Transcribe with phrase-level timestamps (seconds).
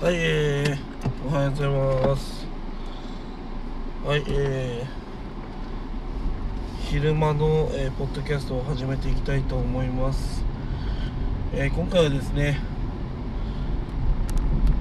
[0.00, 2.46] はい、えー、おはようございます。
[4.04, 4.86] はい、えー、
[6.90, 10.44] 昼間の、えーポッドキャストを始めていきたいと思います。
[11.54, 12.58] えー今回はですね、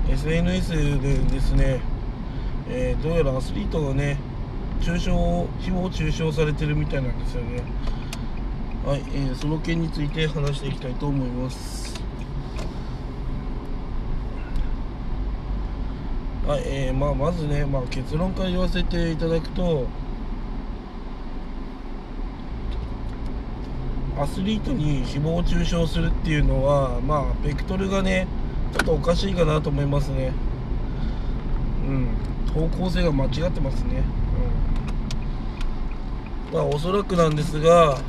[0.09, 1.80] SNS でですね、
[2.68, 4.18] えーどうやらアスリートがね、
[4.82, 7.61] 中傷、誹謗中傷されてるみたいなんですよね。
[8.86, 11.93] はい、えーその件について話していきたいと思います。
[16.46, 19.88] はい、えーまあ、まずね、まあ、結論から言わせていただくと
[24.20, 28.28] アスリートに誹謗中傷するっていうのはまあベクトルがね
[28.74, 30.34] ちょっとおかしいかなと思いますね。
[31.87, 32.08] うん。
[32.53, 34.03] 方向性が間違ってますね。
[36.52, 36.53] うん。
[36.56, 38.02] まあおそらくなんですが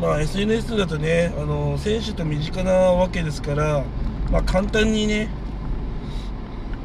[0.00, 3.84] まあ SNS だとねあの選手と身近なわけですから
[4.30, 5.39] まあ簡単にね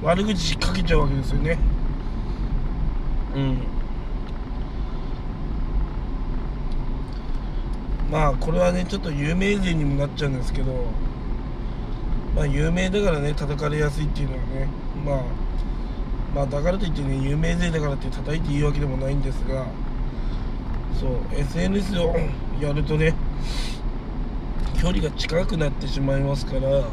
[0.05, 1.57] 悪口かけちゃうわけですよね。
[3.35, 3.57] うん。
[8.12, 10.71] まあこれはねちょっと有名人にもなっちゃうんですけど
[12.35, 14.68] まあ有名だからね叩かれやすいっていうのはね
[15.04, 15.21] まあ
[16.35, 19.66] まあだからといってね有名税だからって叩いていいわけでもないんですが
[20.99, 22.16] そう SNS を
[22.62, 23.16] やるとね
[24.79, 26.88] 距離が近くなってしまいますから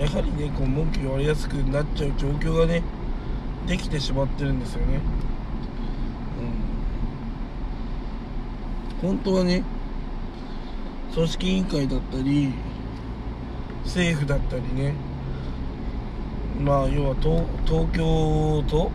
[0.00, 2.82] やはりねこう文句言われやすくなっちゃう状況がね
[3.66, 5.00] できてしまってるんですよね、
[9.02, 9.62] うん、本当はね
[11.14, 12.52] 組織委員会だったり
[13.84, 14.94] 政府だったりね
[16.60, 18.90] まあ要は東東京都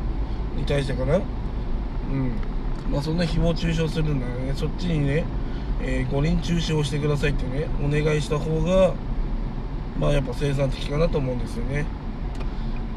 [0.55, 1.17] に対してかな。
[1.17, 2.31] うん。
[2.89, 4.53] まあそんな誹謗中傷するんならね。
[4.55, 5.25] そっちにね、
[5.81, 8.93] えー五輪中止をしてくださいってねお願いした方が
[9.99, 11.85] まあやっぱ生産的かなと思うんですよね。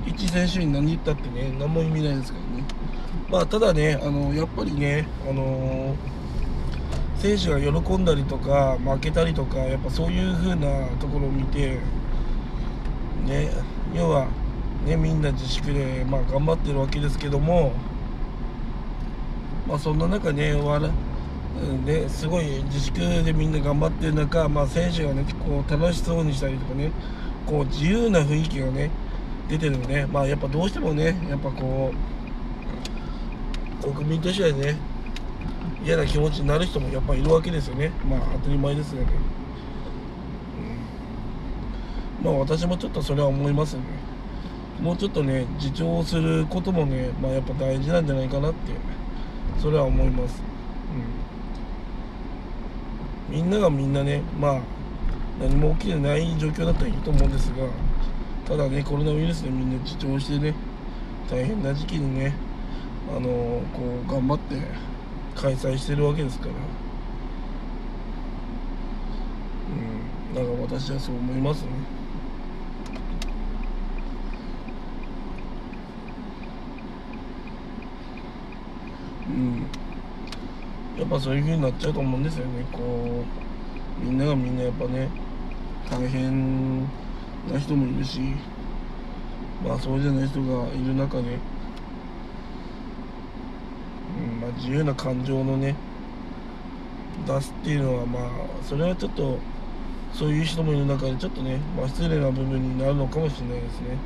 [0.06, 2.64] 一選手に何言ったってね何も意味ないですからね。
[3.28, 5.94] まあただねあのやっぱりねあの
[7.16, 11.78] 選手が喜んだりとか負けたりとかやっぱそういう風なところを見て
[13.26, 13.50] ね
[13.94, 14.26] 要は
[14.84, 17.72] ねみんな自粛でまあ頑張ってるわけですけども
[19.68, 20.90] まあそんな中ね笑
[21.84, 26.90] ね、すごい自粛でみんな頑張ってる中、まあ、選手がねこう楽しそうにしたりとかね
[27.46, 28.90] こう自由な雰囲気がね
[29.48, 31.92] 出てるので、まあ、やっぱどうしてもねやっぱこ
[33.84, 34.76] う国民としてはね
[35.84, 37.90] 嫌な気持ちになる人もやっぱいるわけですよね。
[38.08, 39.08] まあ当たり前ですよね、
[42.20, 43.82] うん、まあ私もちょっとそれは思いますね。
[44.80, 48.72] もうちょっとね自重することもねまあやっぱ大事なんじゃないかなって
[49.60, 50.51] それは思います。
[53.32, 54.60] みんながみんなねまあ
[55.40, 57.66] 何も起きてない状況だったらいいと思うんですが
[58.46, 60.54] ただねコロナウイルスでみんな自重してね
[61.30, 62.34] 大変な時期にね
[63.08, 64.56] あのこう頑張って
[65.34, 66.52] 開催してるわけですから。
[69.70, 71.68] うんなんか私はそう思いますね。
[79.28, 79.66] うん。
[80.98, 84.04] やっぱそういう風になっちゃうと思うんですよねこう。
[84.04, 85.08] みんながみんなやっぱね
[85.90, 86.80] 大変
[87.52, 88.20] な人もいるし。
[89.64, 91.38] まあそうじゃない人がいる中で、
[94.18, 95.76] うんまあ、自由な感情のね
[97.26, 98.30] 出すっていうのはまあ
[98.64, 99.38] それはちょっと
[100.12, 103.96] そういう人もいる中でちょっとね、まあ、失礼な部分になるのかもしれないですね。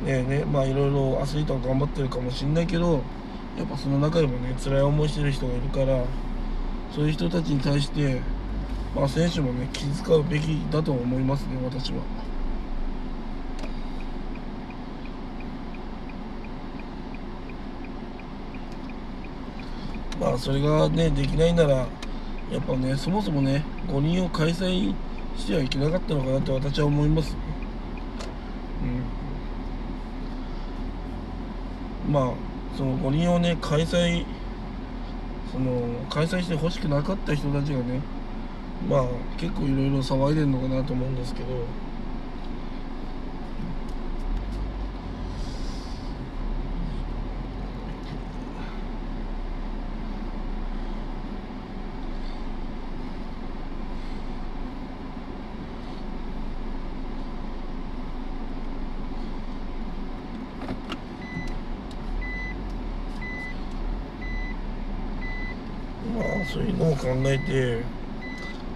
[0.00, 3.02] うん、ねえねまあいろいろアスリートは頑張ってるかもしれないけど
[3.56, 6.04] やっぱその中でもね辛い思いしてる人がいるから
[6.94, 8.20] そういう人たちに対して、
[8.94, 12.02] まあ、選手もね気遣うべきだと思いますね私は。
[20.20, 21.86] まあそれがねできないならや
[22.58, 24.94] っぱねそもそもね五輪を開催
[25.36, 27.38] してはいけなかったのかなって私は思いますね。
[32.06, 34.24] うん、まあその五輪をね開催
[35.52, 38.00] その開催してほしくなかった人たちがね
[38.88, 39.04] まあ
[39.36, 41.46] 結構いろいろ騒いでるのかなと思うんですけど
[66.14, 67.82] まあそういうのを考えて、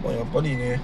[0.02, 0.80] まあ、やっぱりね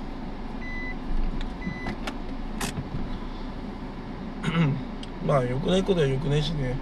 [5.26, 6.76] まあ良くないことは良くないしね。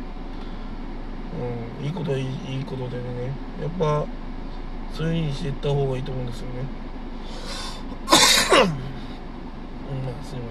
[1.80, 3.02] うんいいことはいいいいことでね。
[3.62, 4.04] やっぱ
[4.92, 6.52] そういう風にしていった方がいいと思うんですよね。
[9.90, 10.44] うんまあすいま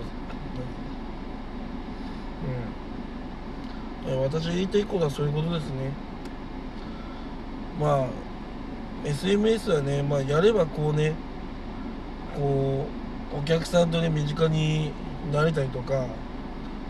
[4.09, 4.15] せん。
[4.15, 4.23] うん。
[4.23, 5.91] 私が言いたいことはそういうことですね。
[7.79, 8.30] まあ
[9.03, 11.13] SMS はね、まあ、やればこうね
[12.35, 12.85] こ
[13.35, 14.91] うお客さんとね身近に
[15.31, 16.05] なれたりとか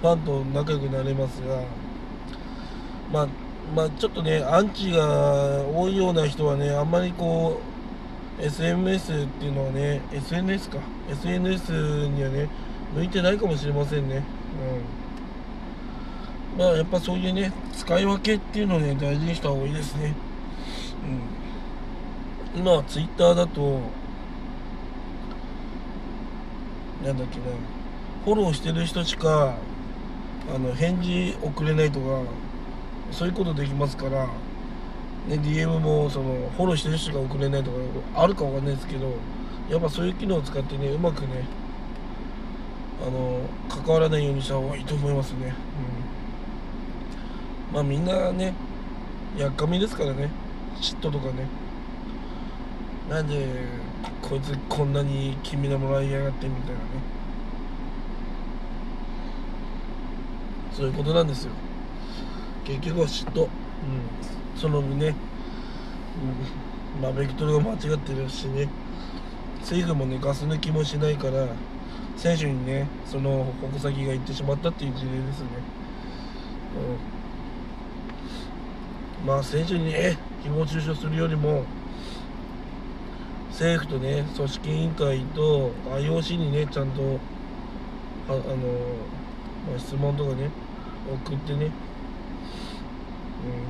[0.02, 1.64] ファンと仲良くなれますが
[3.12, 3.28] まあ
[3.76, 7.72] まあちょっとねアンチが多いような人はねあんまりこう
[8.42, 10.80] SMS っていうのはね SNS か。
[11.10, 11.72] SNS
[12.08, 12.50] にはね
[12.96, 14.24] 向いてないかもしれませんね。
[16.56, 16.60] うん。
[16.60, 20.16] まあやっぱそういうね使い分けっていうのをね大事にした方がいいですね。
[21.04, 21.41] うん。
[22.56, 23.80] 今は Twitter だと
[27.04, 27.46] なんだっけな
[28.26, 29.56] フォローしてる人しか
[30.54, 32.24] あの返事送れないとか
[33.12, 34.28] そういうことできますから、
[35.28, 37.78] ね、DM もそのフォローしてる人が送れないとか
[38.16, 39.14] あるかわかんないですけど
[39.70, 41.46] やっぱそういう機能を使ってねうまくね
[43.06, 45.54] あの関わらないようにした方がいいと思いますね、
[47.70, 48.54] うん、まあみんなね
[49.38, 50.30] やっかみですからね。
[50.82, 51.46] 嫉妬とかね。
[53.12, 53.46] なんで
[54.22, 56.80] こいつこんなに君のもらいやがってみたいなね。
[60.72, 61.52] そういうことなんですよ。
[62.64, 63.50] 結局は嫉妬、うん、
[64.56, 65.14] その分ね、
[66.96, 68.70] うん、まあベクトルが間違ってるしね。
[69.60, 71.48] 政府もねガス抜きもしないから
[72.16, 75.48] 選手にねその矛先がいってしまったっていう事例ですね、
[79.22, 81.66] うん、まあ選手にね誹謗中傷するよりも
[83.52, 87.20] 政府とね組織委員会と IOC にねちゃんと
[88.28, 88.42] ああの、
[89.70, 90.50] まあ、質問とかね
[91.26, 91.72] 送ってね、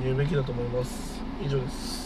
[0.00, 1.20] ん、言うべきだと思います。
[1.44, 2.01] 以上です。